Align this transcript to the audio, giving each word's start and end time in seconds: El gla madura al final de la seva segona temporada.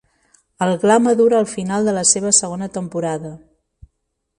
El 0.65 0.71
gla 0.83 0.95
madura 1.09 1.39
al 1.43 1.47
final 1.53 1.87
de 1.91 1.95
la 1.99 2.07
seva 2.15 2.35
segona 2.41 2.71
temporada. 2.79 3.37